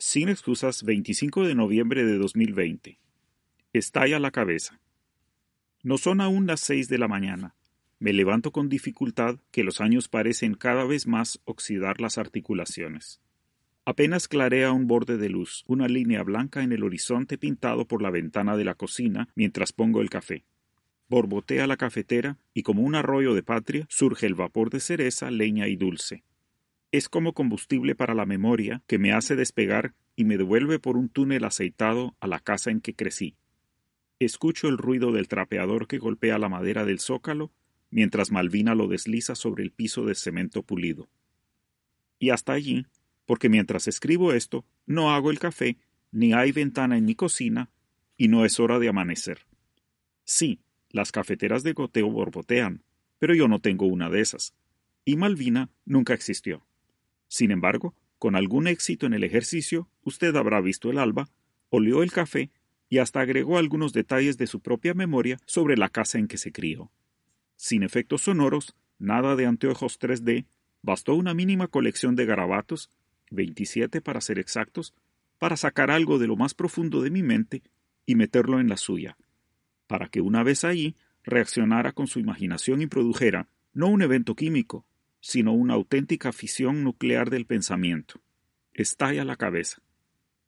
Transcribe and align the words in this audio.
Sin 0.00 0.28
excusas, 0.28 0.84
25 0.84 1.44
de 1.44 1.56
noviembre 1.56 2.04
de 2.04 2.18
2020. 2.18 3.00
Estalla 3.72 4.20
la 4.20 4.30
cabeza. 4.30 4.80
No 5.82 5.98
son 5.98 6.20
aún 6.20 6.46
las 6.46 6.60
seis 6.60 6.88
de 6.88 6.98
la 6.98 7.08
mañana. 7.08 7.56
Me 7.98 8.12
levanto 8.12 8.52
con 8.52 8.68
dificultad 8.68 9.40
que 9.50 9.64
los 9.64 9.80
años 9.80 10.06
parecen 10.06 10.54
cada 10.54 10.84
vez 10.84 11.08
más 11.08 11.40
oxidar 11.46 12.00
las 12.00 12.16
articulaciones. 12.16 13.20
Apenas 13.84 14.28
clarea 14.28 14.70
un 14.70 14.86
borde 14.86 15.16
de 15.16 15.30
luz, 15.30 15.64
una 15.66 15.88
línea 15.88 16.22
blanca 16.22 16.62
en 16.62 16.70
el 16.70 16.84
horizonte 16.84 17.36
pintado 17.36 17.88
por 17.88 18.00
la 18.00 18.10
ventana 18.10 18.56
de 18.56 18.64
la 18.64 18.76
cocina 18.76 19.28
mientras 19.34 19.72
pongo 19.72 20.00
el 20.00 20.10
café. 20.10 20.44
Borbotea 21.08 21.66
la 21.66 21.76
cafetera 21.76 22.38
y 22.54 22.62
como 22.62 22.82
un 22.82 22.94
arroyo 22.94 23.34
de 23.34 23.42
patria 23.42 23.84
surge 23.88 24.26
el 24.26 24.36
vapor 24.36 24.70
de 24.70 24.78
cereza, 24.78 25.32
leña 25.32 25.66
y 25.66 25.74
dulce. 25.74 26.22
Es 26.90 27.08
como 27.08 27.34
combustible 27.34 27.94
para 27.94 28.14
la 28.14 28.24
memoria 28.24 28.82
que 28.86 28.98
me 28.98 29.12
hace 29.12 29.36
despegar 29.36 29.94
y 30.16 30.24
me 30.24 30.38
devuelve 30.38 30.78
por 30.78 30.96
un 30.96 31.08
túnel 31.08 31.44
aceitado 31.44 32.16
a 32.20 32.26
la 32.26 32.40
casa 32.40 32.70
en 32.70 32.80
que 32.80 32.94
crecí. 32.94 33.36
Escucho 34.18 34.68
el 34.68 34.78
ruido 34.78 35.12
del 35.12 35.28
trapeador 35.28 35.86
que 35.86 35.98
golpea 35.98 36.38
la 36.38 36.48
madera 36.48 36.84
del 36.84 36.98
zócalo 36.98 37.52
mientras 37.90 38.30
Malvina 38.30 38.74
lo 38.74 38.88
desliza 38.88 39.34
sobre 39.34 39.62
el 39.64 39.70
piso 39.70 40.04
de 40.04 40.14
cemento 40.14 40.62
pulido. 40.62 41.08
Y 42.18 42.30
hasta 42.30 42.52
allí, 42.52 42.86
porque 43.26 43.48
mientras 43.48 43.86
escribo 43.88 44.32
esto, 44.32 44.64
no 44.86 45.12
hago 45.12 45.30
el 45.30 45.38
café, 45.38 45.76
ni 46.10 46.32
hay 46.32 46.52
ventana 46.52 46.96
en 46.96 47.04
mi 47.04 47.14
cocina, 47.14 47.70
y 48.16 48.28
no 48.28 48.44
es 48.44 48.58
hora 48.58 48.78
de 48.78 48.88
amanecer. 48.88 49.46
Sí, 50.24 50.60
las 50.90 51.12
cafeteras 51.12 51.62
de 51.62 51.72
goteo 51.72 52.10
borbotean, 52.10 52.82
pero 53.18 53.34
yo 53.34 53.46
no 53.46 53.60
tengo 53.60 53.86
una 53.86 54.10
de 54.10 54.20
esas, 54.20 54.54
y 55.04 55.16
Malvina 55.16 55.70
nunca 55.84 56.14
existió. 56.14 56.67
Sin 57.28 57.50
embargo, 57.50 57.94
con 58.18 58.34
algún 58.34 58.66
éxito 58.66 59.06
en 59.06 59.14
el 59.14 59.22
ejercicio, 59.22 59.88
usted 60.02 60.34
habrá 60.34 60.60
visto 60.60 60.90
el 60.90 60.98
alba, 60.98 61.28
olió 61.70 62.02
el 62.02 62.10
café 62.10 62.50
y 62.88 62.98
hasta 62.98 63.20
agregó 63.20 63.58
algunos 63.58 63.92
detalles 63.92 64.38
de 64.38 64.46
su 64.46 64.60
propia 64.60 64.94
memoria 64.94 65.38
sobre 65.46 65.76
la 65.76 65.88
casa 65.88 66.18
en 66.18 66.26
que 66.26 66.38
se 66.38 66.52
crió. 66.52 66.90
Sin 67.56 67.82
efectos 67.82 68.22
sonoros, 68.22 68.74
nada 68.98 69.36
de 69.36 69.46
anteojos 69.46 70.00
3D, 70.00 70.46
bastó 70.82 71.14
una 71.14 71.34
mínima 71.34 71.68
colección 71.68 72.16
de 72.16 72.24
garabatos, 72.24 72.90
27 73.30 74.00
para 74.00 74.20
ser 74.20 74.38
exactos, 74.38 74.94
para 75.38 75.56
sacar 75.56 75.90
algo 75.90 76.18
de 76.18 76.26
lo 76.26 76.36
más 76.36 76.54
profundo 76.54 77.02
de 77.02 77.10
mi 77.10 77.22
mente 77.22 77.62
y 78.06 78.14
meterlo 78.14 78.58
en 78.58 78.68
la 78.68 78.76
suya, 78.76 79.16
para 79.86 80.08
que 80.08 80.20
una 80.20 80.42
vez 80.42 80.64
allí 80.64 80.96
reaccionara 81.24 81.92
con 81.92 82.06
su 82.06 82.20
imaginación 82.20 82.80
y 82.80 82.86
produjera 82.86 83.48
no 83.72 83.88
un 83.88 84.02
evento 84.02 84.34
químico, 84.34 84.86
sino 85.20 85.52
una 85.52 85.74
auténtica 85.74 86.32
fisión 86.32 86.84
nuclear 86.84 87.30
del 87.30 87.46
pensamiento. 87.46 88.20
Estalla 88.72 89.24
la 89.24 89.36
cabeza. 89.36 89.82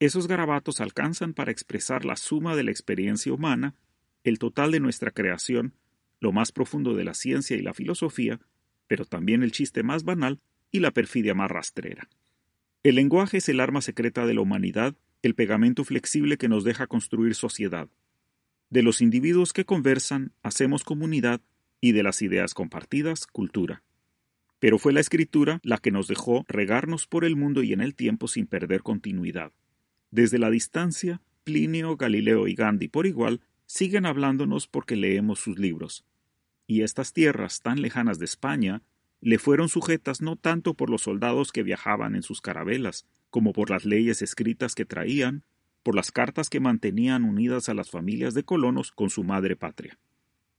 Esos 0.00 0.26
garabatos 0.26 0.80
alcanzan 0.80 1.34
para 1.34 1.52
expresar 1.52 2.04
la 2.04 2.16
suma 2.16 2.56
de 2.56 2.64
la 2.64 2.70
experiencia 2.70 3.32
humana, 3.32 3.74
el 4.24 4.38
total 4.38 4.72
de 4.72 4.80
nuestra 4.80 5.10
creación, 5.10 5.74
lo 6.20 6.32
más 6.32 6.52
profundo 6.52 6.94
de 6.94 7.04
la 7.04 7.14
ciencia 7.14 7.56
y 7.56 7.62
la 7.62 7.74
filosofía, 7.74 8.40
pero 8.86 9.04
también 9.04 9.42
el 9.42 9.52
chiste 9.52 9.82
más 9.82 10.04
banal 10.04 10.40
y 10.70 10.80
la 10.80 10.90
perfidia 10.90 11.34
más 11.34 11.50
rastrera. 11.50 12.08
El 12.82 12.96
lenguaje 12.96 13.38
es 13.38 13.48
el 13.48 13.60
arma 13.60 13.80
secreta 13.80 14.26
de 14.26 14.34
la 14.34 14.40
humanidad, 14.40 14.94
el 15.22 15.34
pegamento 15.34 15.84
flexible 15.84 16.36
que 16.36 16.48
nos 16.48 16.64
deja 16.64 16.86
construir 16.86 17.34
sociedad. 17.34 17.88
De 18.70 18.82
los 18.82 19.00
individuos 19.00 19.52
que 19.52 19.64
conversan, 19.64 20.32
hacemos 20.42 20.84
comunidad 20.84 21.40
y 21.80 21.92
de 21.92 22.02
las 22.02 22.20
ideas 22.22 22.54
compartidas, 22.54 23.26
cultura 23.26 23.82
pero 24.58 24.78
fue 24.78 24.92
la 24.92 25.00
escritura 25.00 25.60
la 25.62 25.78
que 25.78 25.90
nos 25.90 26.08
dejó 26.08 26.44
regarnos 26.48 27.06
por 27.06 27.24
el 27.24 27.36
mundo 27.36 27.62
y 27.62 27.72
en 27.72 27.80
el 27.80 27.94
tiempo 27.94 28.28
sin 28.28 28.46
perder 28.46 28.82
continuidad. 28.82 29.52
Desde 30.10 30.38
la 30.38 30.50
distancia, 30.50 31.20
Plinio, 31.44 31.96
Galileo 31.96 32.48
y 32.48 32.54
Gandhi 32.54 32.88
por 32.88 33.06
igual 33.06 33.40
siguen 33.66 34.06
hablándonos 34.06 34.66
porque 34.66 34.96
leemos 34.96 35.40
sus 35.40 35.58
libros. 35.58 36.04
Y 36.66 36.82
estas 36.82 37.12
tierras 37.12 37.60
tan 37.60 37.82
lejanas 37.82 38.18
de 38.18 38.24
España 38.24 38.82
le 39.20 39.38
fueron 39.38 39.68
sujetas 39.68 40.20
no 40.20 40.36
tanto 40.36 40.74
por 40.74 40.90
los 40.90 41.02
soldados 41.02 41.50
que 41.50 41.62
viajaban 41.62 42.14
en 42.14 42.22
sus 42.22 42.40
carabelas, 42.40 43.06
como 43.30 43.52
por 43.52 43.70
las 43.70 43.84
leyes 43.84 44.22
escritas 44.22 44.74
que 44.74 44.84
traían, 44.84 45.44
por 45.82 45.94
las 45.94 46.12
cartas 46.12 46.48
que 46.48 46.60
mantenían 46.60 47.24
unidas 47.24 47.68
a 47.68 47.74
las 47.74 47.90
familias 47.90 48.34
de 48.34 48.44
colonos 48.44 48.92
con 48.92 49.10
su 49.10 49.24
madre 49.24 49.56
patria. 49.56 49.98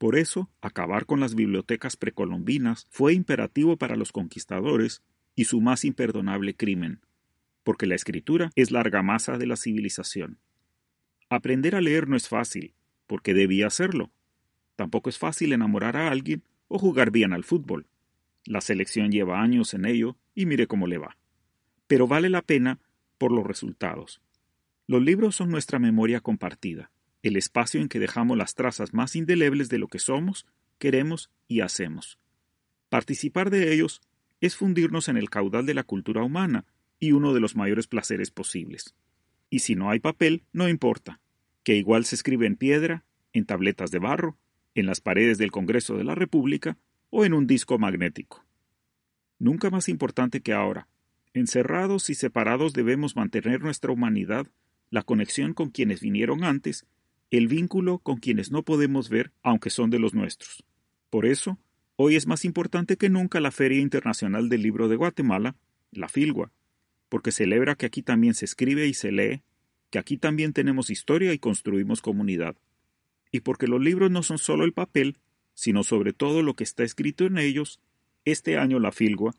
Por 0.00 0.16
eso, 0.16 0.48
acabar 0.62 1.04
con 1.04 1.20
las 1.20 1.34
bibliotecas 1.34 1.94
precolombinas 1.94 2.86
fue 2.88 3.12
imperativo 3.12 3.76
para 3.76 3.96
los 3.96 4.12
conquistadores 4.12 5.02
y 5.36 5.44
su 5.44 5.60
más 5.60 5.84
imperdonable 5.84 6.56
crimen, 6.56 7.00
porque 7.64 7.86
la 7.86 7.96
escritura 7.96 8.50
es 8.54 8.70
la 8.70 8.80
argamasa 8.80 9.36
de 9.36 9.44
la 9.44 9.56
civilización. 9.56 10.38
Aprender 11.28 11.76
a 11.76 11.82
leer 11.82 12.08
no 12.08 12.16
es 12.16 12.30
fácil, 12.30 12.72
porque 13.06 13.34
debía 13.34 13.66
hacerlo. 13.66 14.10
Tampoco 14.74 15.10
es 15.10 15.18
fácil 15.18 15.52
enamorar 15.52 15.98
a 15.98 16.08
alguien 16.08 16.44
o 16.68 16.78
jugar 16.78 17.10
bien 17.10 17.34
al 17.34 17.44
fútbol. 17.44 17.86
La 18.46 18.62
selección 18.62 19.10
lleva 19.10 19.42
años 19.42 19.74
en 19.74 19.84
ello 19.84 20.16
y 20.34 20.46
mire 20.46 20.66
cómo 20.66 20.86
le 20.86 20.96
va. 20.96 21.18
Pero 21.86 22.06
vale 22.06 22.30
la 22.30 22.40
pena 22.40 22.78
por 23.18 23.32
los 23.32 23.46
resultados. 23.46 24.22
Los 24.86 25.02
libros 25.02 25.36
son 25.36 25.50
nuestra 25.50 25.78
memoria 25.78 26.22
compartida 26.22 26.90
el 27.22 27.36
espacio 27.36 27.80
en 27.80 27.88
que 27.88 27.98
dejamos 27.98 28.36
las 28.36 28.54
trazas 28.54 28.94
más 28.94 29.16
indelebles 29.16 29.68
de 29.68 29.78
lo 29.78 29.88
que 29.88 29.98
somos, 29.98 30.46
queremos 30.78 31.30
y 31.48 31.60
hacemos. 31.60 32.18
Participar 32.88 33.50
de 33.50 33.72
ellos 33.72 34.00
es 34.40 34.56
fundirnos 34.56 35.08
en 35.08 35.16
el 35.16 35.30
caudal 35.30 35.66
de 35.66 35.74
la 35.74 35.84
cultura 35.84 36.22
humana 36.22 36.64
y 36.98 37.12
uno 37.12 37.34
de 37.34 37.40
los 37.40 37.56
mayores 37.56 37.86
placeres 37.86 38.30
posibles. 38.30 38.94
Y 39.50 39.60
si 39.60 39.74
no 39.74 39.90
hay 39.90 40.00
papel, 40.00 40.44
no 40.52 40.68
importa, 40.68 41.20
que 41.62 41.76
igual 41.76 42.04
se 42.04 42.14
escribe 42.14 42.46
en 42.46 42.56
piedra, 42.56 43.04
en 43.32 43.44
tabletas 43.44 43.90
de 43.90 43.98
barro, 43.98 44.38
en 44.74 44.86
las 44.86 45.00
paredes 45.00 45.38
del 45.38 45.50
Congreso 45.50 45.96
de 45.96 46.04
la 46.04 46.14
República 46.14 46.78
o 47.10 47.24
en 47.24 47.34
un 47.34 47.46
disco 47.46 47.78
magnético. 47.78 48.44
Nunca 49.38 49.70
más 49.70 49.88
importante 49.88 50.40
que 50.40 50.52
ahora, 50.52 50.88
encerrados 51.34 52.10
y 52.10 52.14
separados 52.14 52.72
debemos 52.72 53.16
mantener 53.16 53.60
nuestra 53.60 53.92
humanidad, 53.92 54.46
la 54.90 55.02
conexión 55.02 55.54
con 55.54 55.70
quienes 55.70 56.00
vinieron 56.00 56.44
antes 56.44 56.86
el 57.30 57.46
vínculo 57.46 57.98
con 57.98 58.16
quienes 58.16 58.50
no 58.50 58.64
podemos 58.64 59.08
ver 59.08 59.32
aunque 59.42 59.70
son 59.70 59.90
de 59.90 59.98
los 59.98 60.14
nuestros. 60.14 60.64
Por 61.10 61.26
eso, 61.26 61.58
hoy 61.96 62.16
es 62.16 62.26
más 62.26 62.44
importante 62.44 62.96
que 62.96 63.08
nunca 63.08 63.40
la 63.40 63.50
Feria 63.50 63.80
Internacional 63.80 64.48
del 64.48 64.62
Libro 64.62 64.88
de 64.88 64.96
Guatemala, 64.96 65.56
la 65.92 66.08
FILGUA, 66.08 66.52
porque 67.08 67.32
celebra 67.32 67.74
que 67.74 67.86
aquí 67.86 68.02
también 68.02 68.34
se 68.34 68.44
escribe 68.44 68.86
y 68.86 68.94
se 68.94 69.12
lee, 69.12 69.42
que 69.90 69.98
aquí 69.98 70.16
también 70.16 70.52
tenemos 70.52 70.90
historia 70.90 71.32
y 71.32 71.38
construimos 71.38 72.00
comunidad, 72.00 72.56
y 73.32 73.40
porque 73.40 73.66
los 73.66 73.80
libros 73.80 74.10
no 74.10 74.22
son 74.22 74.38
solo 74.38 74.64
el 74.64 74.72
papel, 74.72 75.18
sino 75.54 75.82
sobre 75.84 76.12
todo 76.12 76.42
lo 76.42 76.54
que 76.54 76.64
está 76.64 76.84
escrito 76.84 77.26
en 77.26 77.38
ellos, 77.38 77.80
este 78.24 78.56
año 78.56 78.78
la 78.78 78.92
Filgua, 78.92 79.34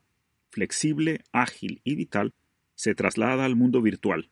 flexible, 0.50 1.23
ágil 1.31 1.81
y 1.84 1.96
vital, 1.96 2.34
se 2.75 2.96
traslada 2.96 3.46
al 3.46 3.56
mundo 3.56 3.81
virtual. 3.81 4.29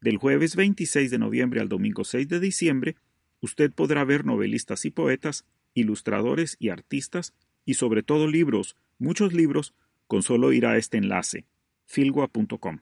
Del 0.00 0.16
jueves 0.16 0.54
26 0.54 1.10
de 1.10 1.18
noviembre 1.18 1.60
al 1.60 1.68
domingo 1.68 2.04
6 2.04 2.28
de 2.28 2.38
diciembre, 2.38 2.96
usted 3.40 3.72
podrá 3.72 4.04
ver 4.04 4.24
novelistas 4.24 4.84
y 4.84 4.90
poetas, 4.90 5.44
ilustradores 5.74 6.56
y 6.60 6.68
artistas, 6.68 7.34
y 7.64 7.74
sobre 7.74 8.02
todo 8.02 8.28
libros, 8.28 8.76
muchos 8.98 9.32
libros, 9.32 9.74
con 10.06 10.22
solo 10.22 10.52
ir 10.52 10.66
a 10.66 10.76
este 10.76 10.98
enlace, 10.98 11.46
filgua.com. 11.84 12.78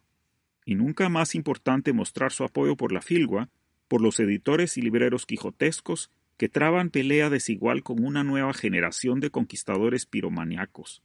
Y 0.64 0.74
nunca 0.74 1.08
más 1.08 1.34
importante 1.34 1.92
mostrar 1.92 2.32
su 2.32 2.44
apoyo 2.44 2.76
por 2.76 2.92
la 2.92 3.00
Filgua, 3.00 3.48
por 3.88 4.00
los 4.02 4.20
editores 4.20 4.76
y 4.76 4.82
libreros 4.82 5.26
quijotescos 5.26 6.10
que 6.36 6.48
traban 6.48 6.90
pelea 6.90 7.30
desigual 7.30 7.82
con 7.82 8.04
una 8.04 8.24
nueva 8.24 8.52
generación 8.52 9.20
de 9.20 9.30
conquistadores 9.30 10.06
piromaniacos. 10.06 11.02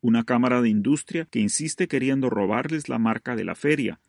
Una 0.00 0.24
cámara 0.24 0.60
de 0.62 0.68
industria 0.68 1.26
que 1.30 1.38
insiste 1.38 1.86
queriendo 1.86 2.28
robarles 2.28 2.88
la 2.88 2.98
marca 2.98 3.36
de 3.36 3.44
la 3.44 3.54
feria, 3.54 4.00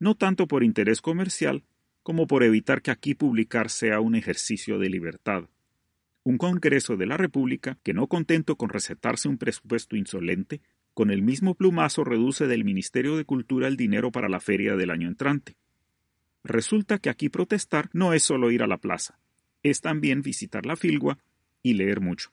no 0.00 0.16
tanto 0.16 0.48
por 0.48 0.64
interés 0.64 1.00
comercial 1.00 1.62
como 2.02 2.26
por 2.26 2.42
evitar 2.42 2.82
que 2.82 2.90
aquí 2.90 3.14
publicar 3.14 3.70
sea 3.70 4.00
un 4.00 4.16
ejercicio 4.16 4.78
de 4.78 4.90
libertad. 4.90 5.44
Un 6.24 6.38
Congreso 6.38 6.96
de 6.96 7.06
la 7.06 7.16
República 7.16 7.78
que 7.84 7.94
no 7.94 8.08
contento 8.08 8.56
con 8.56 8.70
recetarse 8.70 9.28
un 9.28 9.38
presupuesto 9.38 9.94
insolente, 9.94 10.60
con 10.94 11.10
el 11.12 11.22
mismo 11.22 11.54
plumazo 11.54 12.02
reduce 12.02 12.48
del 12.48 12.64
Ministerio 12.64 13.16
de 13.16 13.24
Cultura 13.24 13.68
el 13.68 13.76
dinero 13.76 14.10
para 14.10 14.28
la 14.28 14.40
feria 14.40 14.74
del 14.74 14.90
año 14.90 15.06
entrante, 15.06 15.56
Resulta 16.42 16.98
que 16.98 17.10
aquí 17.10 17.28
protestar 17.28 17.90
no 17.92 18.14
es 18.14 18.22
solo 18.22 18.50
ir 18.50 18.62
a 18.62 18.66
la 18.66 18.78
plaza, 18.78 19.18
es 19.62 19.80
también 19.80 20.22
visitar 20.22 20.64
la 20.64 20.76
filgua 20.76 21.18
y 21.62 21.74
leer 21.74 22.00
mucho. 22.00 22.32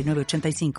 906985. 0.03 0.71